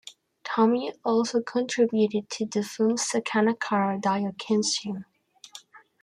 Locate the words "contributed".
1.43-2.27